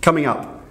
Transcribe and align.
Coming 0.00 0.26
up, 0.26 0.62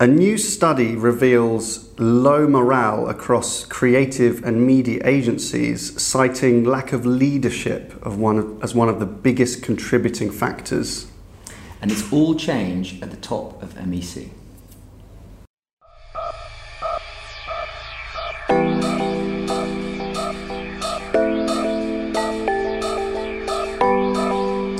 a 0.00 0.06
new 0.06 0.38
study 0.38 0.96
reveals 0.96 1.92
low 2.00 2.48
morale 2.48 3.10
across 3.10 3.66
creative 3.66 4.42
and 4.42 4.66
media 4.66 5.02
agencies, 5.04 6.02
citing 6.02 6.64
lack 6.64 6.94
of 6.94 7.04
leadership 7.04 7.94
of 8.04 8.18
one 8.18 8.38
of, 8.38 8.64
as 8.64 8.74
one 8.74 8.88
of 8.88 8.98
the 8.98 9.04
biggest 9.04 9.62
contributing 9.62 10.30
factors. 10.30 11.08
And 11.82 11.92
it's 11.92 12.10
all 12.10 12.34
change 12.34 13.02
at 13.02 13.10
the 13.10 13.18
top 13.18 13.62
of 13.62 13.74
MEC. 13.74 14.30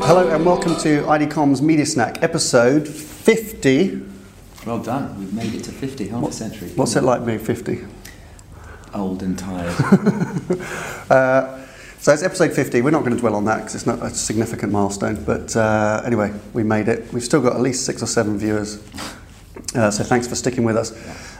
Hello 0.03 0.27
and 0.35 0.45
welcome 0.47 0.75
to 0.77 1.07
ID 1.07 1.27
Comms' 1.27 1.61
Media 1.61 1.85
Snack, 1.85 2.23
episode 2.23 2.89
50. 3.37 4.03
Well 4.67 4.81
done. 4.81 5.17
We've 5.17 5.33
made 5.33 5.55
it 5.55 5.63
to 5.65 5.71
50, 5.71 6.09
half 6.09 6.29
a 6.29 6.33
century. 6.33 6.69
What's 6.75 6.97
it 6.97 7.05
like 7.05 7.25
being 7.25 7.39
50? 7.39 7.79
Old 8.95 9.23
and 9.23 9.39
tired. 9.39 9.75
Uh, 11.11 11.67
so 11.99 12.13
it's 12.13 12.23
episode 12.23 12.53
50. 12.53 12.83
We're 12.83 12.93
not 12.93 13.01
going 13.01 13.15
to 13.15 13.19
dwell 13.19 13.35
on 13.35 13.45
that 13.47 13.57
because 13.57 13.75
it's 13.75 13.87
not 13.87 14.01
a 14.01 14.11
significant 14.11 14.71
milestone. 14.71 15.25
But 15.25 15.57
uh, 15.57 16.03
anyway, 16.05 16.33
we 16.53 16.63
made 16.63 16.87
it. 16.87 17.13
We've 17.13 17.25
still 17.25 17.43
got 17.43 17.57
at 17.57 17.61
least 17.61 17.85
six 17.85 18.01
or 18.01 18.07
seven 18.07 18.39
viewers. 18.39 18.81
Uh, 19.75 19.91
so 19.91 20.05
thanks 20.05 20.29
for 20.29 20.37
sticking 20.37 20.63
with 20.63 20.77
us. 20.77 20.93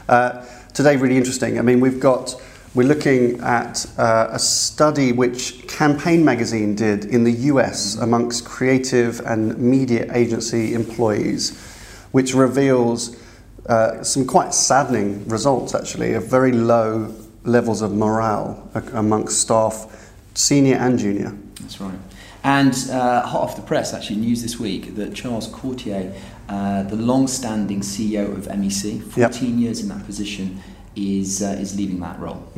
Uh, 0.09 0.45
today, 0.73 0.97
really 0.97 1.15
interesting. 1.15 1.57
I 1.57 1.61
mean, 1.61 1.79
we've 1.79 2.01
got, 2.01 2.35
we're 2.75 2.87
looking 2.87 3.39
at 3.39 3.85
uh, 3.97 4.27
a 4.31 4.39
study 4.39 5.13
which 5.13 5.65
Campaign 5.69 6.25
Magazine 6.25 6.75
did 6.75 7.05
in 7.05 7.23
the 7.23 7.31
US 7.31 7.95
amongst 7.95 8.43
creative 8.43 9.21
and 9.21 9.57
media 9.57 10.13
agency 10.13 10.73
employees, 10.73 11.70
which 12.11 12.33
reveals 12.33 13.17
uh, 13.67 14.03
some 14.03 14.25
quite 14.25 14.53
saddening 14.53 15.27
results 15.27 15.75
actually 15.75 16.13
of 16.13 16.27
very 16.27 16.51
low 16.51 17.13
levels 17.43 17.81
of 17.81 17.93
morale 17.93 18.69
amongst 18.93 19.39
staff, 19.39 20.11
senior 20.33 20.75
and 20.75 20.99
junior. 20.99 21.35
That's 21.59 21.79
right. 21.79 21.97
And 22.43 22.73
uh, 22.89 23.21
hot 23.21 23.43
off 23.43 23.55
the 23.55 23.61
press, 23.61 23.93
actually, 23.93 24.17
news 24.17 24.41
this 24.41 24.59
week 24.59 24.95
that 24.95 25.13
Charles 25.13 25.47
Courtier, 25.47 26.11
uh, 26.49 26.83
the 26.83 26.95
long-standing 26.95 27.81
CEO 27.81 28.35
of 28.35 28.47
MEC, 28.47 29.03
14 29.03 29.59
years 29.59 29.81
in 29.81 29.89
that 29.89 30.03
position, 30.05 30.59
is 30.95 31.41
uh, 31.41 31.55
is 31.59 31.77
leaving 31.77 31.99
that 31.99 32.19
role. 32.19 32.51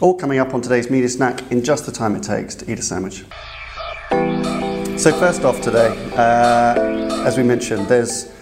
All 0.00 0.14
coming 0.14 0.38
up 0.38 0.52
on 0.52 0.60
today's 0.60 0.90
media 0.90 1.08
snack 1.08 1.50
in 1.50 1.64
just 1.64 1.86
the 1.86 1.92
time 1.92 2.16
it 2.16 2.22
takes 2.22 2.54
to 2.56 2.70
eat 2.70 2.78
a 2.78 2.82
sandwich. 2.82 3.24
So 5.00 5.12
first 5.12 5.42
off 5.42 5.60
today, 5.60 5.88
uh, 6.16 6.95
as 7.26 7.36
we 7.36 7.42
mentioned, 7.42 7.88
there's 7.88 8.32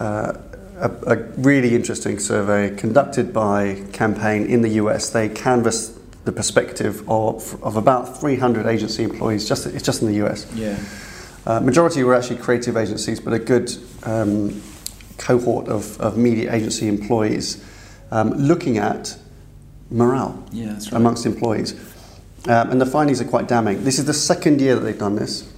uh, 0.00 0.32
a, 0.78 0.90
a 1.06 1.16
really 1.38 1.74
interesting 1.74 2.18
survey 2.18 2.74
conducted 2.76 3.32
by 3.32 3.84
Campaign 3.92 4.46
in 4.46 4.62
the 4.62 4.70
US. 4.70 5.10
They 5.10 5.28
canvassed 5.28 5.92
the 6.24 6.32
perspective 6.32 7.08
of, 7.08 7.62
of 7.62 7.76
about 7.76 8.20
300 8.20 8.66
agency 8.66 9.04
employees. 9.04 9.48
Just 9.48 9.66
it's 9.66 9.84
just 9.84 10.02
in 10.02 10.08
the 10.08 10.26
US. 10.26 10.52
Yeah. 10.54 10.76
Uh, 11.46 11.60
majority 11.60 12.02
were 12.02 12.14
actually 12.14 12.38
creative 12.38 12.76
agencies, 12.76 13.20
but 13.20 13.32
a 13.32 13.38
good 13.38 13.72
um, 14.02 14.60
cohort 15.18 15.68
of, 15.68 15.98
of 16.00 16.18
media 16.18 16.52
agency 16.52 16.88
employees 16.88 17.64
um, 18.10 18.30
looking 18.32 18.78
at 18.78 19.16
morale 19.88 20.44
Yeah, 20.50 20.72
right. 20.72 20.92
amongst 20.92 21.26
employees. 21.26 21.74
Um, 22.48 22.70
and 22.72 22.80
the 22.80 22.86
findings 22.86 23.20
are 23.20 23.24
quite 23.24 23.46
damning. 23.46 23.84
This 23.84 24.00
is 24.00 24.04
the 24.04 24.14
second 24.14 24.60
year 24.60 24.74
that 24.74 24.80
they've 24.80 24.98
done 24.98 25.14
this. 25.14 25.48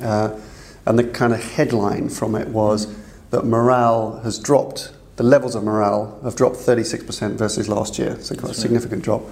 Uh, 0.00 0.38
and 0.86 0.98
the 0.98 1.04
kind 1.04 1.32
of 1.32 1.42
headline 1.42 2.08
from 2.08 2.34
it 2.34 2.48
was 2.48 2.94
that 3.30 3.44
morale 3.44 4.20
has 4.22 4.38
dropped, 4.38 4.92
the 5.16 5.22
levels 5.22 5.54
of 5.54 5.64
morale 5.64 6.18
have 6.24 6.36
dropped 6.36 6.56
36% 6.56 7.32
versus 7.36 7.68
last 7.68 7.98
year. 7.98 8.16
So, 8.20 8.34
quite 8.34 8.44
a 8.44 8.46
That's 8.48 8.58
right. 8.58 8.62
significant 8.62 9.02
drop. 9.02 9.22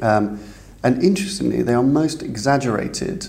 Um, 0.00 0.40
and 0.82 1.02
interestingly, 1.02 1.62
they 1.62 1.74
are 1.74 1.82
most 1.82 2.22
exaggerated, 2.22 3.28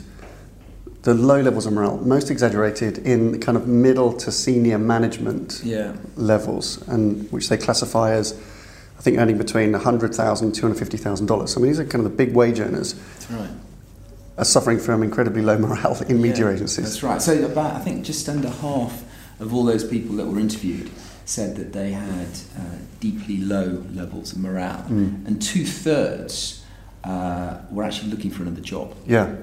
the 1.03 1.13
low 1.13 1.41
levels 1.41 1.65
of 1.65 1.73
morale, 1.73 1.97
most 1.97 2.31
exaggerated 2.31 2.97
in 2.99 3.33
the 3.33 3.37
kind 3.37 3.57
of 3.57 3.67
middle 3.67 4.13
to 4.13 4.31
senior 4.31 4.79
management 4.79 5.61
Yeah. 5.63 5.93
levels, 6.15 6.81
and 6.87 7.29
which 7.31 7.49
they 7.49 7.57
classify 7.57 8.11
as, 8.13 8.33
I 8.97 9.01
think, 9.01 9.19
earning 9.19 9.37
between 9.37 9.73
$100,000 9.73 10.41
and 10.41 10.53
$250,000. 10.53 11.49
So, 11.49 11.59
I 11.59 11.61
mean, 11.61 11.71
these 11.71 11.79
are 11.79 11.85
kind 11.85 12.03
of 12.05 12.11
the 12.11 12.17
big 12.17 12.33
wage 12.33 12.59
earners 12.59 12.95
That's 13.19 13.31
right. 13.31 13.49
Are 14.37 14.45
suffering 14.45 14.79
from 14.79 15.03
incredibly 15.03 15.41
low 15.41 15.57
morale 15.57 16.01
in 16.09 16.21
media 16.21 16.45
Yeah, 16.47 16.53
agencies. 16.53 16.83
That's 16.85 17.03
right. 17.03 17.21
So 17.21 17.45
about 17.45 17.73
I 17.75 17.79
think 17.79 18.05
just 18.05 18.27
under 18.29 18.49
half 18.49 19.03
of 19.39 19.53
all 19.53 19.63
those 19.63 19.83
people 19.83 20.15
that 20.17 20.25
were 20.27 20.39
interviewed 20.39 20.89
said 21.25 21.55
that 21.55 21.71
they 21.73 21.91
had 21.91 22.27
uh, 22.57 22.61
deeply 22.99 23.37
low 23.37 23.83
levels 23.93 24.33
of 24.33 24.39
morale, 24.39 24.85
Mm. 24.89 25.25
and 25.27 25.41
two 25.41 25.65
thirds 25.65 26.63
uh, 27.03 27.57
were 27.71 27.83
actually 27.83 28.09
looking 28.11 28.31
for 28.31 28.43
another 28.43 28.61
job. 28.61 28.93
Yeah, 29.07 29.35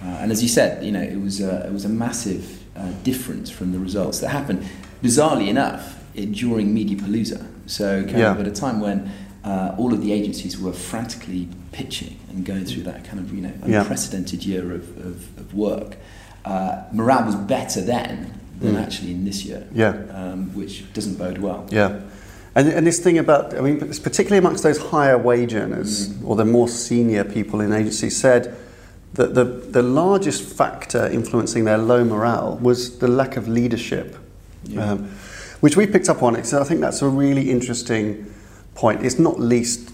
Uh, 0.00 0.06
and 0.22 0.30
as 0.30 0.42
you 0.42 0.48
said, 0.48 0.84
you 0.84 0.92
know, 0.92 1.02
it 1.02 1.20
was 1.20 1.40
a, 1.40 1.66
it 1.66 1.72
was 1.72 1.84
a 1.84 1.88
massive 1.88 2.44
uh, 2.76 2.92
difference 3.02 3.50
from 3.50 3.72
the 3.72 3.78
results 3.80 4.20
that 4.20 4.28
happened. 4.28 4.64
Bizarrely 5.02 5.48
enough, 5.48 5.96
it, 6.14 6.30
during 6.32 6.72
Mediapalooza, 6.74 7.44
so 7.66 8.04
kind 8.04 8.18
Yeah. 8.18 8.30
of 8.32 8.40
at 8.40 8.46
a 8.46 8.52
time 8.52 8.78
when 8.80 9.10
uh, 9.48 9.74
all 9.80 9.92
of 9.94 10.00
the 10.04 10.12
agencies 10.12 10.54
were 10.64 10.72
frantically 10.90 11.48
pitching 11.72 12.14
and 12.30 12.44
going 12.44 12.64
through 12.70 12.82
that 12.90 13.00
kind 13.08 13.18
of 13.22 13.26
you 13.34 13.40
know 13.46 13.52
Yeah. 13.66 13.80
unprecedented 13.80 14.40
year 14.44 14.64
of, 14.78 14.84
of, 15.10 15.16
of 15.42 15.54
work, 15.54 15.96
uh, 16.44 16.82
morale 16.92 17.24
was 17.24 17.36
better 17.56 17.80
then 17.80 18.32
than 18.60 18.74
Mm. 18.74 18.82
actually 18.84 19.12
in 19.12 19.24
this 19.24 19.44
year, 19.44 19.62
yeah, 19.72 19.94
um, 20.20 20.40
which 20.54 20.74
doesn't 20.92 21.16
bode 21.18 21.38
well. 21.38 21.60
yeah. 21.70 22.00
And, 22.54 22.66
and 22.68 22.84
this 22.86 22.98
thing 22.98 23.18
about, 23.18 23.54
I 23.56 23.60
mean, 23.60 23.76
it's 23.82 24.00
particularly 24.00 24.38
amongst 24.38 24.62
those 24.64 24.78
higher 24.78 25.16
wage 25.16 25.54
earners 25.54 26.08
Mm. 26.08 26.26
or 26.28 26.34
the 26.36 26.44
more 26.44 26.68
senior 26.68 27.24
people 27.24 27.60
in 27.60 27.72
agencies 27.72 28.16
said 28.16 28.42
that 29.14 29.34
the, 29.34 29.44
the 29.44 29.82
largest 29.82 30.42
factor 30.42 31.06
influencing 31.06 31.64
their 31.64 31.78
low 31.78 32.04
morale 32.04 32.58
was 32.60 32.98
the 32.98 33.08
lack 33.08 33.36
of 33.36 33.46
leadership, 33.48 34.16
Yeah. 34.64 34.92
um, 34.92 35.08
which 35.60 35.76
we 35.76 35.86
picked 35.86 36.08
up 36.08 36.22
on. 36.22 36.42
So 36.44 36.60
I 36.60 36.64
think 36.64 36.80
that's 36.80 37.00
a 37.02 37.08
really 37.08 37.50
interesting 37.50 38.26
point. 38.78 39.04
It's 39.04 39.18
not 39.18 39.40
least 39.40 39.90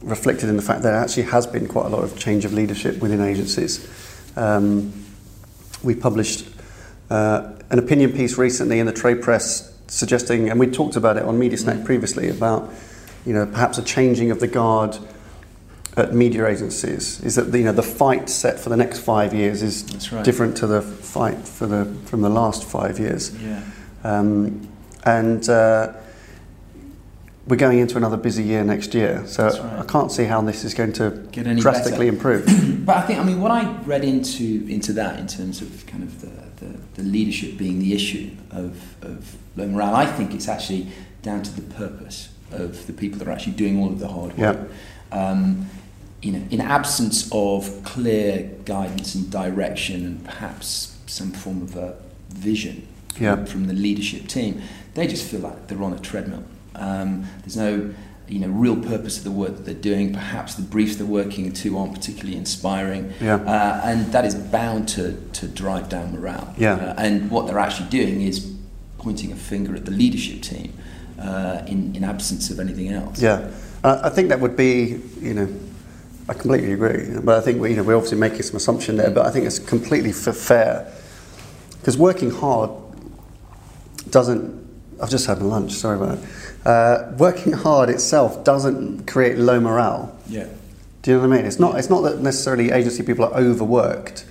reflected 0.00 0.48
in 0.48 0.56
the 0.56 0.62
fact 0.62 0.82
that 0.82 0.90
there 0.90 1.00
actually 1.00 1.24
has 1.24 1.44
been 1.44 1.66
quite 1.66 1.86
a 1.86 1.88
lot 1.88 2.04
of 2.04 2.16
change 2.16 2.44
of 2.44 2.52
leadership 2.52 3.00
within 3.00 3.20
agencies. 3.20 3.84
Um, 4.36 4.92
we 5.82 5.96
published 5.96 6.48
uh, 7.10 7.52
an 7.70 7.80
opinion 7.80 8.12
piece 8.12 8.38
recently 8.38 8.78
in 8.78 8.86
the 8.86 8.92
trade 8.92 9.22
press 9.22 9.76
suggesting, 9.88 10.48
and 10.48 10.60
we 10.60 10.68
talked 10.68 10.94
about 10.94 11.16
it 11.16 11.24
on 11.24 11.36
Media 11.36 11.58
Snack 11.58 11.84
previously, 11.84 12.28
about 12.28 12.72
you 13.24 13.32
know 13.32 13.44
perhaps 13.44 13.76
a 13.76 13.82
changing 13.82 14.30
of 14.30 14.38
the 14.38 14.46
guard 14.46 14.96
at 15.96 16.14
media 16.14 16.46
agencies. 16.46 17.20
Is 17.22 17.34
that 17.34 17.52
you 17.52 17.64
know 17.64 17.72
the 17.72 17.82
fight 17.82 18.28
set 18.30 18.60
for 18.60 18.68
the 18.68 18.76
next 18.76 19.00
five 19.00 19.34
years 19.34 19.62
is 19.62 20.12
right. 20.12 20.24
different 20.24 20.56
to 20.58 20.68
the 20.68 20.80
fight 20.80 21.38
for 21.38 21.66
the 21.66 21.86
from 22.04 22.20
the 22.22 22.28
last 22.30 22.62
five 22.62 23.00
years, 23.00 23.34
Yeah. 23.42 23.62
um, 24.04 24.68
and. 25.04 25.48
Uh, 25.48 25.92
we're 27.46 27.56
going 27.56 27.78
into 27.78 27.96
another 27.96 28.16
busy 28.16 28.42
year 28.42 28.64
next 28.64 28.92
year, 28.94 29.24
so 29.26 29.44
right. 29.48 29.80
I 29.80 29.84
can't 29.84 30.10
see 30.10 30.24
how 30.24 30.40
this 30.42 30.64
is 30.64 30.74
going 30.74 30.92
to 30.94 31.10
Get 31.30 31.46
any 31.46 31.60
drastically 31.60 32.10
better. 32.10 32.34
improve. 32.42 32.76
But 32.86 32.98
I 32.98 33.02
think, 33.02 33.18
I 33.18 33.24
mean, 33.24 33.40
what 33.40 33.50
I 33.50 33.72
read 33.82 34.04
into 34.04 34.64
into 34.68 34.92
that 34.92 35.18
in 35.18 35.26
terms 35.26 35.60
of 35.60 35.84
kind 35.86 36.04
of 36.04 36.20
the, 36.20 36.64
the, 36.64 36.78
the 36.94 37.02
leadership 37.02 37.56
being 37.58 37.80
the 37.80 37.94
issue 37.94 38.30
of, 38.52 38.94
of 39.02 39.36
low 39.56 39.66
morale, 39.66 39.94
I 39.96 40.06
think 40.06 40.32
it's 40.34 40.46
actually 40.48 40.86
down 41.22 41.42
to 41.42 41.50
the 41.60 41.74
purpose 41.74 42.28
of 42.52 42.86
the 42.86 42.92
people 42.92 43.18
that 43.18 43.26
are 43.26 43.32
actually 43.32 43.54
doing 43.54 43.80
all 43.80 43.88
of 43.88 43.98
the 43.98 44.06
hard 44.06 44.38
work. 44.38 44.70
Um, 45.10 45.66
you 46.22 46.30
know, 46.32 46.42
in 46.50 46.60
absence 46.60 47.28
of 47.32 47.82
clear 47.84 48.50
guidance 48.64 49.14
and 49.16 49.30
direction 49.30 50.04
and 50.06 50.24
perhaps 50.24 50.96
some 51.06 51.32
form 51.32 51.62
of 51.62 51.76
a 51.76 51.96
vision 52.30 52.86
Yeah. 53.18 53.44
from 53.46 53.66
the 53.66 53.74
leadership 53.74 54.28
team, 54.28 54.62
they 54.94 55.06
just 55.08 55.28
feel 55.28 55.40
like 55.40 55.66
they're 55.66 55.82
on 55.82 55.92
a 55.92 55.98
treadmill. 55.98 56.44
Um, 56.76 57.26
there's 57.40 57.56
no 57.56 57.94
you 58.28 58.40
know, 58.40 58.48
real 58.48 58.76
purpose 58.76 59.18
of 59.18 59.24
the 59.24 59.30
work 59.30 59.56
that 59.56 59.64
they're 59.64 59.74
doing. 59.74 60.12
Perhaps 60.12 60.54
the 60.54 60.62
briefs 60.62 60.96
they're 60.96 61.06
working 61.06 61.52
to 61.52 61.78
aren't 61.78 61.94
particularly 61.94 62.36
inspiring, 62.36 63.12
Yeah. 63.20 63.36
uh, 63.36 63.80
and 63.84 64.12
that 64.12 64.24
is 64.24 64.34
bound 64.34 64.88
to, 64.90 65.12
to 65.34 65.46
drive 65.46 65.88
down 65.88 66.12
morale. 66.12 66.52
Yeah. 66.58 66.74
Uh, 66.74 66.94
and 66.98 67.30
what 67.30 67.46
they're 67.46 67.58
actually 67.58 67.88
doing 67.88 68.22
is 68.22 68.52
pointing 68.98 69.30
a 69.30 69.36
finger 69.36 69.76
at 69.76 69.84
the 69.84 69.92
leadership 69.92 70.42
team 70.42 70.72
uh, 71.20 71.62
in, 71.66 71.94
in 71.94 72.02
absence 72.02 72.50
of 72.50 72.58
anything 72.58 72.88
else. 72.88 73.22
Yeah, 73.22 73.48
I 73.84 74.08
think 74.08 74.30
that 74.30 74.40
would 74.40 74.56
be, 74.56 75.00
you 75.20 75.34
know, 75.34 75.48
I 76.28 76.32
completely 76.34 76.72
agree. 76.72 77.16
But 77.22 77.38
I 77.38 77.40
think 77.40 77.60
we, 77.60 77.70
you 77.70 77.76
know, 77.76 77.84
we're 77.84 77.94
obviously 77.94 78.18
making 78.18 78.42
some 78.42 78.56
assumption 78.56 78.96
there, 78.96 79.10
but 79.10 79.24
I 79.24 79.30
think 79.30 79.46
it's 79.46 79.60
completely 79.60 80.10
fair 80.10 80.92
because 81.78 81.96
working 81.96 82.30
hard 82.30 82.70
doesn't. 84.10 84.65
I've 85.00 85.10
just 85.10 85.26
had 85.26 85.40
my 85.40 85.46
lunch. 85.46 85.72
Sorry 85.72 85.96
about 85.96 86.18
that. 86.20 86.68
Uh, 86.68 87.12
working 87.18 87.52
hard 87.52 87.90
itself 87.90 88.44
doesn't 88.44 89.06
create 89.06 89.38
low 89.38 89.60
morale. 89.60 90.16
Yeah. 90.28 90.48
Do 91.02 91.10
you 91.10 91.16
know 91.16 91.28
what 91.28 91.34
I 91.34 91.36
mean? 91.36 91.46
It's 91.46 91.58
not. 91.58 91.78
It's 91.78 91.90
not 91.90 92.00
that 92.02 92.20
necessarily 92.20 92.70
agency 92.70 93.02
people 93.02 93.24
are 93.24 93.34
overworked, 93.34 94.24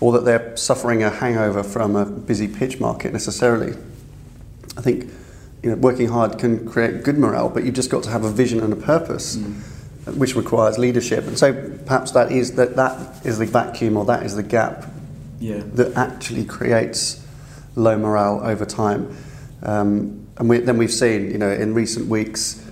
or 0.00 0.12
that 0.12 0.24
they're 0.24 0.56
suffering 0.56 1.02
a 1.02 1.10
hangover 1.10 1.62
from 1.62 1.96
a 1.96 2.06
busy 2.06 2.48
pitch 2.48 2.80
market 2.80 3.12
necessarily. 3.12 3.76
I 4.76 4.80
think 4.80 5.10
you 5.62 5.70
know, 5.70 5.76
working 5.76 6.08
hard 6.08 6.38
can 6.38 6.66
create 6.68 7.02
good 7.02 7.18
morale, 7.18 7.48
but 7.48 7.64
you've 7.64 7.74
just 7.74 7.90
got 7.90 8.02
to 8.04 8.10
have 8.10 8.24
a 8.24 8.30
vision 8.30 8.60
and 8.60 8.72
a 8.72 8.76
purpose, 8.76 9.36
mm. 9.36 10.16
which 10.16 10.36
requires 10.36 10.78
leadership. 10.78 11.26
And 11.26 11.38
so 11.38 11.52
perhaps 11.84 12.12
that 12.12 12.30
is 12.30 12.54
that 12.54 12.76
that 12.76 13.26
is 13.26 13.38
the 13.38 13.46
vacuum 13.46 13.96
or 13.96 14.04
that 14.06 14.22
is 14.22 14.36
the 14.36 14.42
gap 14.42 14.86
yeah. 15.40 15.62
that 15.74 15.96
actually 15.96 16.44
creates 16.44 17.24
low 17.74 17.98
morale 17.98 18.40
over 18.44 18.64
time. 18.64 19.16
Um, 19.62 20.26
and 20.38 20.48
we, 20.48 20.58
then 20.58 20.78
we've 20.78 20.92
seen, 20.92 21.30
you 21.30 21.38
know, 21.38 21.50
in 21.50 21.74
recent 21.74 22.08
weeks, 22.08 22.64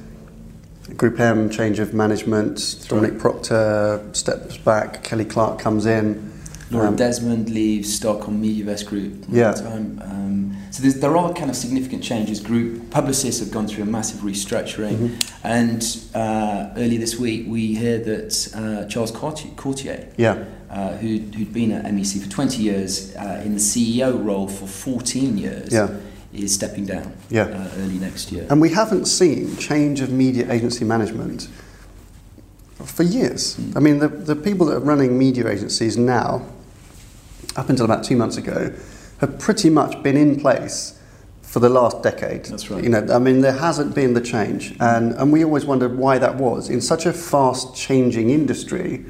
Group 0.97 1.19
M 1.19 1.51
change 1.51 1.79
of 1.79 1.95
management, 1.95 2.87
Dominic 2.89 3.19
Proctor 3.19 4.09
steps 4.13 4.57
back, 4.57 5.03
Kelly 5.03 5.25
Clark 5.25 5.59
comes 5.59 5.85
in. 5.85 6.33
Laura 6.71 6.89
um, 6.89 6.97
Desmond 6.97 7.51
leaves 7.51 7.99
Starcom 7.99 8.41
MediaVest 8.41 8.87
Group. 8.87 9.25
Yeah. 9.29 9.53
Time. 9.53 10.01
Um, 10.03 10.57
so 10.71 10.83
there 10.83 11.17
are 11.17 11.33
kind 11.33 11.49
of 11.49 11.57
significant 11.57 12.03
changes. 12.03 12.41
Groupe 12.41 12.79
Publicis 12.91 13.41
have 13.41 13.51
gone 13.51 13.67
through 13.67 13.85
a 13.85 13.87
massive 13.87 14.21
restructuring, 14.21 14.97
mm-hmm. 14.97 15.47
and 15.47 15.83
uh, 16.15 16.75
early 16.77 16.99
this 16.99 17.19
week 17.19 17.47
we 17.49 17.75
hear 17.75 17.99
that 17.99 18.53
uh, 18.55 18.87
Charles 18.89 19.11
Courtier, 19.11 20.13
yeah. 20.17 20.45
uh, 20.69 20.97
who'd, 20.97 21.35
who'd 21.35 21.53
been 21.53 21.73
at 21.73 21.85
MEC 21.85 22.23
for 22.23 22.29
20 22.29 22.63
years, 22.63 23.17
uh, 23.17 23.43
in 23.45 23.55
the 23.55 23.61
CEO 23.61 24.23
role 24.23 24.49
for 24.49 24.67
14 24.67 25.39
years, 25.39 25.73
yeah. 25.73 25.89
Is 26.37 26.55
stepping 26.55 26.87
down 26.87 27.13
yeah. 27.31 27.43
Uh, 27.43 27.71
early 27.79 27.99
next 27.99 28.33
year. 28.33 28.47
And 28.51 28.61
we 28.61 28.71
haven't 28.71 29.07
seen 29.07 29.57
change 29.57 30.01
of 30.01 30.11
media 30.11 30.51
agency 30.51 30.85
management 30.85 31.49
for 32.85 33.03
years. 33.03 33.57
Mm. 33.57 33.77
I 33.77 33.81
mean, 33.81 33.99
the, 33.99 34.09
the 34.09 34.37
people 34.37 34.67
that 34.67 34.77
are 34.77 34.81
running 34.81 35.19
media 35.19 35.49
agencies 35.49 35.97
now 35.97 36.47
up 37.57 37.69
until 37.71 37.85
about 37.85 38.05
two 38.05 38.17
months 38.17 38.37
ago, 38.37 38.73
have 39.21 39.39
pretty 39.39 39.71
much 39.71 40.03
been 40.03 40.17
in 40.17 40.39
place 40.39 41.01
for 41.43 41.61
the 41.61 41.69
last 41.69 42.03
decade. 42.03 42.45
That's 42.45 42.71
right. 42.71 42.83
You 42.85 42.91
know, 42.91 43.07
I 43.11 43.19
mean, 43.19 43.41
there 43.41 43.53
hasn't 43.53 43.95
been 43.95 44.15
the 44.15 44.21
change, 44.21 44.77
and 44.79 45.15
and 45.15 45.33
we 45.33 45.45
always 45.45 45.65
wondered 45.65 45.97
why 45.97 46.19
that 46.19 46.37
was 46.37 46.69
in 46.69 46.81
such 46.81 47.07
a 47.07 47.13
fast-changing 47.13 48.31
industry, 48.31 49.07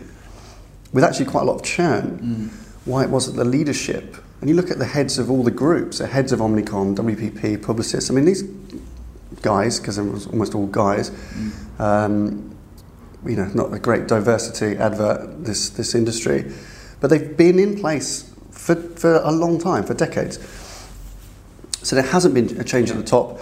with 0.92 1.02
actually 1.02 1.26
quite 1.26 1.42
a 1.42 1.44
lot 1.44 1.56
of 1.56 1.62
churn. 1.62 2.50
Mm. 2.50 2.62
Why 2.86 3.02
it 3.02 3.10
wasn't 3.10 3.36
the 3.36 3.44
leadership. 3.44 4.16
And 4.46 4.54
you 4.54 4.62
look 4.62 4.70
at 4.70 4.78
the 4.78 4.86
heads 4.86 5.18
of 5.18 5.28
all 5.28 5.42
the 5.42 5.50
groups, 5.50 5.98
the 5.98 6.06
heads 6.06 6.30
of 6.30 6.38
Omnicom, 6.38 6.94
WPP, 6.94 7.58
Publicis. 7.58 8.12
I 8.12 8.14
mean, 8.14 8.26
these 8.26 8.44
guys, 9.42 9.80
because 9.80 9.96
they're 9.96 10.06
almost 10.30 10.54
all 10.54 10.68
guys. 10.68 11.10
Um, 11.80 12.56
you 13.26 13.34
know, 13.34 13.50
not 13.54 13.74
a 13.74 13.80
great 13.80 14.06
diversity 14.06 14.76
advert. 14.76 15.44
This 15.44 15.70
this 15.70 15.96
industry, 15.96 16.52
but 17.00 17.10
they've 17.10 17.36
been 17.36 17.58
in 17.58 17.80
place 17.80 18.32
for, 18.52 18.76
for 18.76 19.16
a 19.16 19.32
long 19.32 19.58
time, 19.58 19.82
for 19.82 19.94
decades. 19.94 20.38
So 21.82 21.96
there 21.96 22.06
hasn't 22.06 22.32
been 22.32 22.60
a 22.60 22.62
change 22.62 22.88
at 22.92 22.96
the 22.98 23.02
top. 23.02 23.40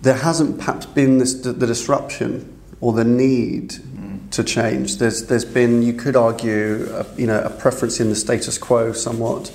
There 0.00 0.16
hasn't 0.16 0.60
perhaps 0.60 0.86
been 0.86 1.18
this, 1.18 1.34
the, 1.34 1.52
the 1.52 1.66
disruption 1.66 2.58
or 2.80 2.94
the 2.94 3.04
need 3.04 3.72
mm. 3.72 4.30
to 4.30 4.44
change. 4.44 4.96
There's, 4.96 5.26
there's 5.26 5.44
been, 5.44 5.82
you 5.82 5.92
could 5.92 6.16
argue, 6.16 6.88
a, 6.90 7.06
you 7.20 7.26
know, 7.26 7.42
a 7.42 7.50
preference 7.50 8.00
in 8.00 8.08
the 8.08 8.16
status 8.16 8.56
quo 8.56 8.94
somewhat. 8.94 9.52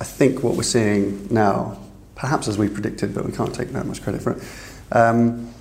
I 0.00 0.04
think 0.04 0.42
what 0.42 0.56
we're 0.56 0.62
seeing 0.62 1.28
now, 1.30 1.78
perhaps 2.14 2.48
as 2.48 2.56
we 2.56 2.68
predicted, 2.68 3.14
but 3.14 3.24
we 3.24 3.32
can't 3.32 3.54
take 3.54 3.68
that 3.68 3.86
much 3.86 4.02
credit 4.02 4.22
for 4.22 4.32
it, 4.32 4.42
um, 4.92 5.52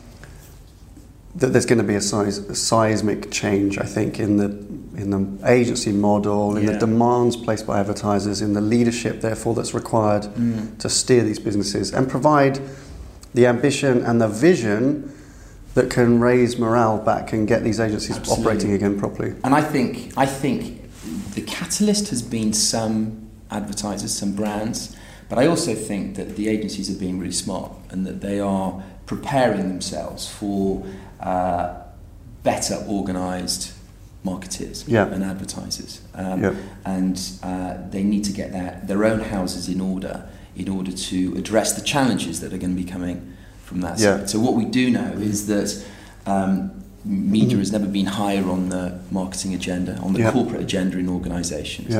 that 1.36 1.48
there's 1.48 1.66
going 1.66 1.80
to 1.80 1.84
be 1.84 1.96
a, 1.96 2.02
size, 2.02 2.38
a 2.38 2.56
seismic 2.56 3.32
change, 3.32 3.78
I 3.78 3.86
think, 3.86 4.20
in 4.20 4.38
the 4.38 4.70
in 5.00 5.12
the 5.12 5.50
agency 5.50 5.94
model, 5.94 6.58
in 6.58 6.66
yeah. 6.66 6.74
the 6.74 6.80
demands 6.80 7.38
placed 7.38 7.66
by 7.66 7.80
advertisers, 7.80 8.42
in 8.42 8.54
the 8.54 8.60
leadership, 8.60 9.22
therefore, 9.22 9.56
that's 9.56 9.74
required 9.74 10.24
mm. 10.24 10.78
to 10.80 10.90
steer 10.90 11.24
these 11.24 11.40
businesses 11.40 11.94
and 11.94 12.10
provide 12.10 12.60
the 13.34 13.46
ambition 13.46 14.04
and 14.04 14.20
the 14.20 14.28
vision 14.28 15.16
that 15.76 15.90
can 15.90 16.20
raise 16.20 16.58
morale 16.58 16.98
back 16.98 17.32
and 17.32 17.48
get 17.48 17.64
these 17.64 17.80
agencies 17.80 18.18
Absolutely. 18.18 18.44
operating 18.44 18.74
again 18.74 19.00
properly. 19.00 19.36
And 19.44 19.56
I 19.56 19.62
think 19.62 20.12
I 20.18 20.26
think 20.26 20.82
the 21.34 21.42
catalyst 21.44 22.10
has 22.10 22.22
been 22.22 22.52
some 22.52 23.29
advertisers, 23.52 24.18
some 24.18 24.34
brands, 24.34 24.96
but 25.30 25.38
I 25.38 25.46
also 25.48 25.76
think 25.76 26.16
that 26.16 26.36
the 26.36 26.50
agencies 26.50 26.90
are 26.94 27.00
being 27.00 27.20
really 27.20 27.32
smart 27.32 27.72
and 27.90 28.06
that 28.06 28.22
they 28.22 28.40
are 28.40 28.84
preparing 29.06 29.68
themselves 29.70 30.28
for 30.28 30.86
uh, 31.20 31.76
better 32.44 32.84
organised 32.88 33.74
marketers 34.24 34.88
yeah. 34.88 35.08
and 35.08 35.24
advertisers. 35.24 36.02
Um, 36.14 36.44
yeah. 36.44 36.56
And 36.86 37.22
uh, 37.44 37.78
they 37.90 38.04
need 38.04 38.24
to 38.26 38.34
get 38.34 38.52
their, 38.52 38.82
their 38.84 39.06
own 39.06 39.22
houses 39.22 39.70
in 39.70 39.82
order 39.82 40.28
in 40.56 40.68
order 40.68 40.92
to 40.92 41.34
address 41.38 41.74
the 41.74 41.82
challenges 41.82 42.42
that 42.42 42.52
are 42.52 42.58
going 42.58 42.76
to 42.76 42.82
be 42.82 42.90
coming 42.90 43.36
from 43.64 43.80
that 43.82 43.98
yeah. 43.98 44.18
side. 44.18 44.30
So 44.30 44.40
what 44.40 44.56
we 44.56 44.66
do 44.66 44.90
know 44.90 45.14
is 45.14 45.48
that 45.48 45.86
um, 46.26 46.84
media 47.06 47.58
has 47.58 47.72
never 47.72 47.86
been 47.86 48.08
higher 48.08 48.44
on 48.44 48.68
the 48.70 49.00
marketing 49.10 49.54
agenda, 49.54 49.96
on 49.98 50.14
the 50.14 50.30
corporate 50.32 50.62
agenda 50.62 50.98
in 50.98 51.08
organisations. 51.08 51.94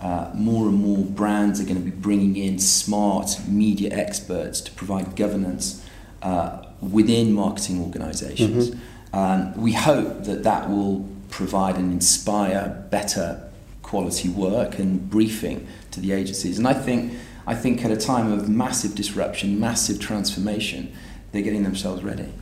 Uh, 0.00 0.30
more 0.34 0.68
and 0.68 0.76
more 0.76 1.04
brands 1.04 1.58
are 1.58 1.64
going 1.64 1.76
to 1.76 1.80
be 1.82 1.90
bringing 1.90 2.36
in 2.36 2.58
smart 2.58 3.38
media 3.48 3.90
experts 3.90 4.60
to 4.60 4.70
provide 4.72 5.16
governance 5.16 5.82
uh, 6.22 6.62
within 6.82 7.32
marketing 7.32 7.82
organizations 7.82 8.70
mm-hmm. 8.70 9.18
um, 9.18 9.56
we 9.56 9.72
hope 9.72 10.24
that 10.24 10.42
that 10.42 10.68
will 10.68 11.08
provide 11.30 11.76
and 11.76 11.92
inspire 11.92 12.86
better 12.90 13.46
quality 13.86 14.28
work 14.28 14.78
and 14.78 15.08
briefing 15.08 15.66
to 15.92 16.00
the 16.00 16.12
agencies. 16.12 16.58
And 16.58 16.66
I 16.66 16.74
think, 16.74 17.12
I 17.46 17.54
think 17.54 17.84
at 17.84 17.90
a 17.90 17.96
time 17.96 18.32
of 18.32 18.48
massive 18.48 18.94
disruption, 18.94 19.60
massive 19.60 20.00
transformation, 20.00 20.92
they're 21.30 21.42
getting 21.42 21.62
themselves 21.62 22.02
ready. 22.02 22.32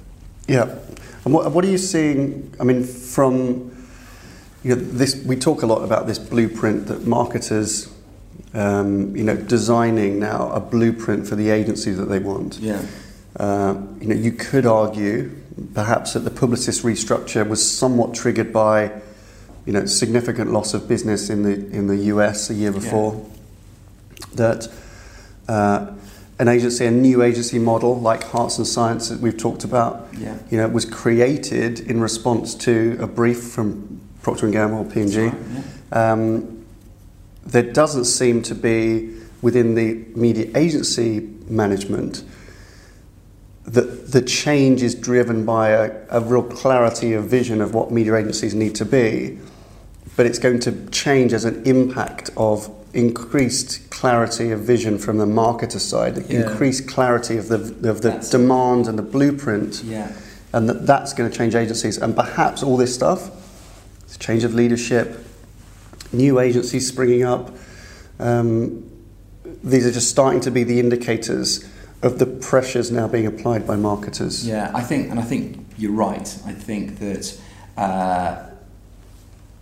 Yeah. 0.48 0.74
And 1.24 1.34
what, 1.34 1.52
what 1.52 1.64
are 1.64 1.68
you 1.68 1.78
seeing? 1.78 2.54
I 2.58 2.64
mean, 2.64 2.82
from 2.82 3.73
you 4.64 4.74
know, 4.74 4.80
this, 4.80 5.14
we 5.24 5.36
talk 5.36 5.62
a 5.62 5.66
lot 5.66 5.84
about 5.84 6.06
this 6.06 6.18
blueprint 6.18 6.86
that 6.86 7.06
marketers, 7.06 7.92
um, 8.54 9.14
you 9.14 9.22
know, 9.22 9.36
designing 9.36 10.18
now 10.18 10.50
a 10.52 10.60
blueprint 10.60 11.28
for 11.28 11.36
the 11.36 11.50
agency 11.50 11.92
that 11.92 12.06
they 12.06 12.18
want. 12.18 12.58
Yeah. 12.58 12.84
Uh, 13.36 13.76
you 14.00 14.08
know, 14.08 14.14
you 14.14 14.32
could 14.32 14.64
argue 14.64 15.30
perhaps 15.74 16.14
that 16.14 16.20
the 16.20 16.30
Publicis 16.30 16.82
restructure 16.82 17.46
was 17.46 17.68
somewhat 17.68 18.14
triggered 18.14 18.52
by, 18.52 18.90
you 19.66 19.72
know, 19.72 19.84
significant 19.84 20.50
loss 20.50 20.72
of 20.72 20.88
business 20.88 21.28
in 21.28 21.42
the 21.42 21.54
in 21.76 21.86
the 21.86 21.96
US 21.96 22.48
a 22.48 22.54
year 22.54 22.72
before. 22.72 23.14
Yeah. 23.14 24.24
That 24.34 24.68
uh, 25.46 25.92
an 26.38 26.48
agency, 26.48 26.86
a 26.86 26.90
new 26.90 27.22
agency 27.22 27.58
model 27.58 28.00
like 28.00 28.24
Hearts 28.24 28.56
and 28.58 28.66
Science 28.66 29.10
that 29.10 29.20
we've 29.20 29.36
talked 29.36 29.62
about, 29.62 30.08
yeah. 30.16 30.38
you 30.50 30.56
know, 30.56 30.68
was 30.68 30.84
created 30.84 31.80
in 31.80 32.00
response 32.00 32.54
to 32.56 32.96
a 33.00 33.06
brief 33.06 33.42
from 33.42 34.00
Procter 34.24 34.46
and 34.46 34.52
Gamble, 34.52 34.84
P 34.86 35.02
and 35.02 35.12
G. 35.12 35.30
Um, 35.92 36.66
there 37.46 37.62
doesn't 37.62 38.06
seem 38.06 38.42
to 38.42 38.54
be 38.54 39.14
within 39.42 39.74
the 39.74 40.06
media 40.18 40.50
agency 40.56 41.20
management 41.46 42.24
that 43.66 44.10
the 44.12 44.22
change 44.22 44.82
is 44.82 44.94
driven 44.94 45.44
by 45.44 45.68
a, 45.68 45.92
a 46.10 46.20
real 46.20 46.42
clarity 46.42 47.12
of 47.12 47.24
vision 47.24 47.60
of 47.60 47.74
what 47.74 47.90
media 47.90 48.16
agencies 48.16 48.54
need 48.54 48.74
to 48.74 48.84
be, 48.84 49.38
but 50.16 50.26
it's 50.26 50.38
going 50.38 50.58
to 50.60 50.86
change 50.90 51.32
as 51.32 51.44
an 51.44 51.62
impact 51.66 52.30
of 52.36 52.70
increased 52.94 53.90
clarity 53.90 54.50
of 54.52 54.60
vision 54.60 54.98
from 54.98 55.18
the 55.18 55.26
marketer 55.26 55.80
side, 55.80 56.16
yeah. 56.28 56.48
increased 56.48 56.88
clarity 56.88 57.36
of 57.36 57.48
the 57.48 57.56
of 57.90 58.00
the 58.00 58.10
that's 58.10 58.30
demand 58.30 58.86
and 58.86 58.98
the 58.98 59.02
blueprint, 59.02 59.82
yeah. 59.84 60.12
and 60.52 60.68
that 60.68 60.86
that's 60.86 61.12
going 61.12 61.30
to 61.30 61.36
change 61.36 61.54
agencies, 61.54 61.98
and 61.98 62.14
perhaps 62.14 62.62
all 62.62 62.76
this 62.76 62.94
stuff, 62.94 63.43
this 64.14 64.24
change 64.24 64.44
of 64.44 64.54
leadership, 64.54 65.24
new 66.12 66.38
agencies 66.38 66.86
springing 66.86 67.24
up. 67.24 67.50
Um, 68.18 68.90
these 69.62 69.86
are 69.86 69.92
just 69.92 70.08
starting 70.08 70.40
to 70.42 70.50
be 70.50 70.62
the 70.62 70.78
indicators 70.78 71.68
of 72.02 72.18
the 72.18 72.26
pressures 72.26 72.90
now 72.90 73.08
being 73.08 73.26
applied 73.26 73.66
by 73.66 73.76
marketers. 73.76 74.46
Yeah, 74.46 74.70
I 74.74 74.82
think, 74.82 75.10
and 75.10 75.18
I 75.18 75.22
think 75.22 75.66
you're 75.78 75.92
right. 75.92 76.28
I 76.46 76.52
think 76.52 76.98
that 76.98 77.40
uh, 77.76 78.50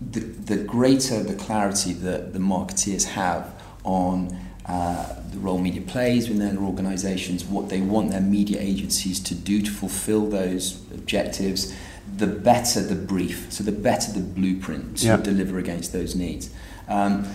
the, 0.00 0.20
the 0.20 0.56
greater 0.56 1.22
the 1.22 1.34
clarity 1.34 1.92
that 1.94 2.32
the 2.32 2.38
marketeers 2.38 3.04
have 3.04 3.54
on 3.84 4.38
uh, 4.66 5.14
the 5.30 5.38
role 5.38 5.58
media 5.58 5.82
plays 5.82 6.28
within 6.28 6.54
their 6.54 6.64
organisations, 6.64 7.44
what 7.44 7.68
they 7.68 7.80
want 7.80 8.10
their 8.10 8.20
media 8.20 8.60
agencies 8.60 9.18
to 9.20 9.34
do 9.34 9.62
to 9.62 9.70
fulfil 9.70 10.28
those 10.28 10.82
objectives, 10.92 11.74
the 12.16 12.26
better 12.26 12.80
the 12.80 12.94
brief, 12.94 13.52
so 13.52 13.64
the 13.64 13.72
better 13.72 14.12
the 14.12 14.20
blueprint 14.20 14.98
to 14.98 15.06
yeah. 15.06 15.16
deliver 15.16 15.58
against 15.58 15.92
those 15.92 16.14
needs. 16.14 16.50
Um, 16.88 17.26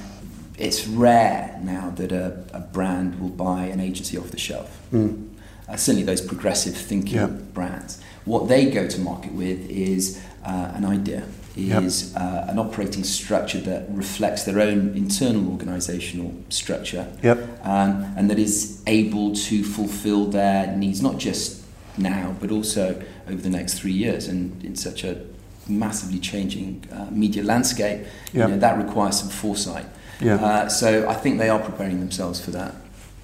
it's 0.58 0.88
rare 0.88 1.60
now 1.64 1.92
that 1.92 2.12
a, 2.12 2.44
a, 2.54 2.60
brand 2.60 3.20
will 3.20 3.30
buy 3.30 3.66
an 3.66 3.80
agency 3.80 4.18
off 4.18 4.32
the 4.32 4.40
shelf. 4.40 4.82
Mm. 4.92 5.30
Uh, 5.68 5.76
certainly, 5.76 6.04
those 6.04 6.22
progressive 6.22 6.76
thinking 6.76 7.18
yeah. 7.18 7.28
brands. 7.28 8.02
What 8.26 8.48
they 8.48 8.70
go 8.70 8.88
to 8.88 9.00
market 9.00 9.34
with 9.34 9.70
is 9.70 10.22
uh, 10.44 10.72
an 10.74 10.84
idea, 10.84 11.28
is 11.58 12.14
yep. 12.14 12.22
uh, 12.22 12.46
an 12.52 12.60
operating 12.60 13.04
structure 13.04 13.60
that 13.60 13.86
reflects 13.90 14.44
their 14.44 14.60
own 14.60 14.96
internal 14.96 15.58
organisational 15.58 16.32
structure 16.52 17.08
yep. 17.24 17.38
um, 17.66 18.14
and 18.16 18.30
that 18.30 18.38
is 18.38 18.82
able 18.86 19.34
to 19.34 19.64
fulfil 19.64 20.26
their 20.26 20.76
needs 20.78 21.02
not 21.02 21.18
just 21.18 21.64
now 21.98 22.36
but 22.40 22.52
also 22.52 23.02
over 23.28 23.42
the 23.42 23.50
next 23.50 23.80
three 23.80 23.92
years 23.92 24.28
and 24.28 24.64
in 24.64 24.76
such 24.76 25.04
a 25.04 25.26
massively 25.68 26.20
changing 26.20 26.84
uh, 26.92 27.08
media 27.12 27.44
landscape 27.44 28.00
yep. 28.00 28.34
you 28.34 28.40
know, 28.40 28.58
that 28.58 28.78
requires 28.78 29.20
some 29.20 29.30
foresight 29.30 29.86
yeah. 30.20 30.36
Uh, 30.36 30.68
so 30.70 31.08
I 31.08 31.14
think 31.14 31.38
they 31.38 31.50
are 31.50 31.60
preparing 31.60 32.00
themselves 32.00 32.44
for 32.44 32.52
that 32.52 32.76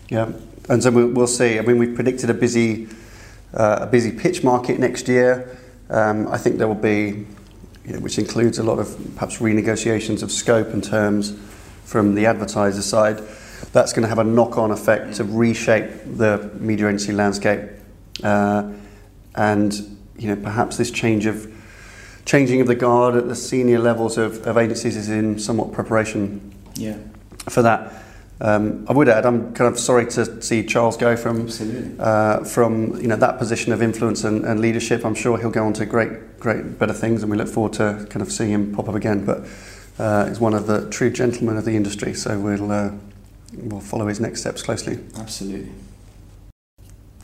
yeah 0.10 0.32
and 0.70 0.82
so 0.84 0.92
we'll, 0.92 1.08
we'll 1.08 1.28
see 1.28 1.58
I 1.58 1.62
mean 1.62 1.78
we've 1.78 1.96
predicted 1.96 2.30
a 2.30 2.34
busy 2.34 2.88
uh, 3.54 3.80
a 3.82 3.88
busy 3.88 4.12
pitch 4.12 4.44
market 4.44 4.80
next 4.80 5.08
year 5.08 5.58
um, 5.90 6.28
I 6.28 6.38
think 6.38 6.58
there 6.58 6.68
will 6.68 6.76
be 6.76 7.26
you 7.86 7.94
know, 7.94 8.00
which 8.00 8.18
includes 8.18 8.60
a 8.60 8.64
lot 8.64 8.80
of 8.80 8.98
perhaps 9.16 9.40
renegotiations 9.40 10.24
of 10.24 10.32
scope 10.32 10.68
and 10.70 10.84
terms 10.84 11.38
from 11.84 12.16
the 12.16 12.26
advertiser 12.26 12.82
side. 12.82 13.22
That's 13.72 13.94
going 13.94 14.04
to 14.04 14.10
have 14.10 14.20
a 14.20 14.24
knock-on 14.24 14.72
effect 14.72 15.16
to 15.16 15.24
reshape 15.24 15.90
the 16.18 16.52
media 16.60 16.88
agency 16.88 17.12
landscape, 17.12 17.62
uh, 18.22 18.72
and 19.36 19.98
you 20.18 20.28
know 20.28 20.42
perhaps 20.42 20.78
this 20.78 20.92
change 20.92 21.26
of 21.26 21.52
changing 22.26 22.62
of 22.62 22.68
the 22.68 22.76
guard 22.76 23.16
at 23.16 23.28
the 23.28 23.36
senior 23.36 23.80
levels 23.80 24.18
of, 24.18 24.46
of 24.48 24.58
agencies 24.58 24.96
is 24.96 25.10
in 25.10 25.38
somewhat 25.40 25.72
preparation 25.74 26.54
yeah. 26.76 26.98
for 27.50 27.62
that. 27.62 28.04
Um, 28.42 28.86
I 28.90 28.94
would 28.94 29.08
add, 29.08 29.26
I'm 29.26 29.54
kind 29.54 29.72
of 29.72 29.80
sorry 29.80 30.06
to 30.08 30.42
see 30.42 30.66
Charles 30.66 30.98
go 30.98 31.16
from 31.16 31.48
uh, 32.00 32.44
from 32.44 33.00
you 33.00 33.08
know 33.08 33.16
that 33.16 33.38
position 33.38 33.72
of 33.72 33.82
influence 33.82 34.24
and, 34.24 34.44
and, 34.44 34.60
leadership. 34.60 35.06
I'm 35.06 35.16
sure 35.16 35.38
he'll 35.38 35.52
go 35.52 35.66
on 35.66 35.74
to 35.74 35.86
great, 35.86 36.40
great, 36.40 36.78
better 36.78 36.94
things, 36.94 37.22
and 37.22 37.32
we 37.32 37.38
look 37.38 37.48
forward 37.48 37.74
to 37.74 38.06
kind 38.10 38.22
of 38.22 38.32
seeing 38.32 38.50
him 38.50 38.76
pop 38.76 38.90
up 38.90 38.96
again. 38.96 39.24
But 39.24 39.48
uh, 39.98 40.28
he's 40.28 40.40
one 40.40 40.54
of 40.54 40.68
the 40.68 40.90
true 40.90 41.10
gentlemen 41.10 41.58
of 41.58 41.64
the 41.64 41.76
industry, 41.76 42.14
so 42.14 42.38
we'll 42.38 42.72
uh, 42.72 42.92
we'll 43.54 43.80
follow 43.80 44.08
his 44.08 44.20
next 44.20 44.42
steps 44.42 44.62
closely. 44.62 45.00
Absolutely. 45.16 45.72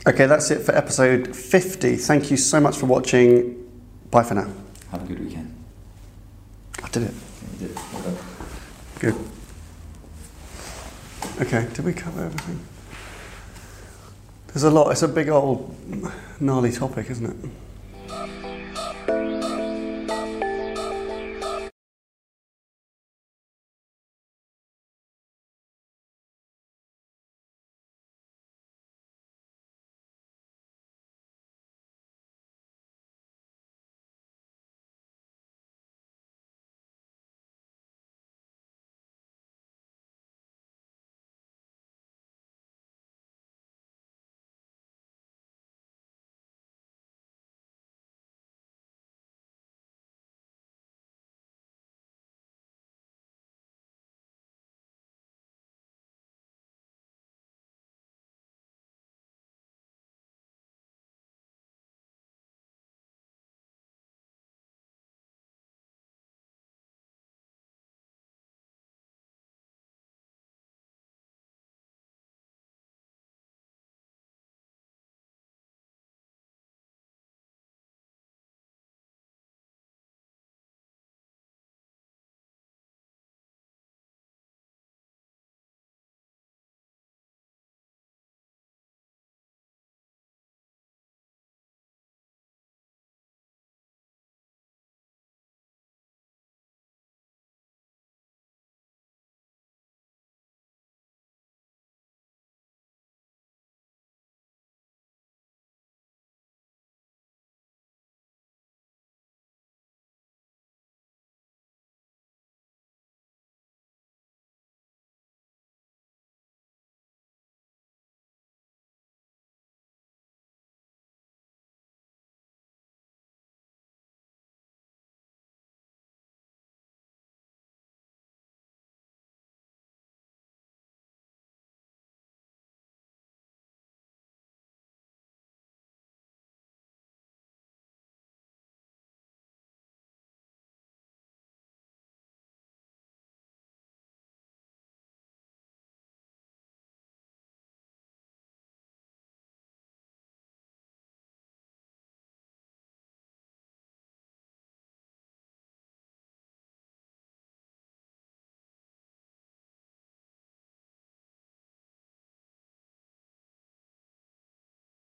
Okay, 0.06 0.26
that's 0.26 0.50
it 0.50 0.60
for 0.60 0.74
episode 0.74 1.36
50. 1.36 1.96
Thank 1.96 2.30
you 2.30 2.38
so 2.38 2.58
much 2.58 2.78
for 2.78 2.86
watching. 2.86 3.68
Bye 4.10 4.22
for 4.22 4.34
now. 4.34 4.50
Have 4.90 5.02
a 5.02 5.06
good 5.06 5.22
weekend. 5.22 5.54
I 6.82 6.88
did 6.88 7.02
it. 7.02 7.14
Yeah, 7.60 7.68
did. 7.68 7.78
Good. 8.98 9.14
Okay, 11.42 11.66
did 11.74 11.84
we 11.84 11.92
cover 11.92 12.24
everything? 12.24 12.60
There's 14.48 14.64
a 14.64 14.70
lot, 14.70 14.90
it's 14.90 15.02
a 15.02 15.08
big 15.08 15.28
old 15.28 15.74
gnarly 16.40 16.72
topic, 16.72 17.10
isn't 17.10 17.26
it? 17.26 17.50